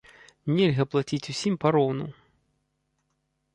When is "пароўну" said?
1.65-2.05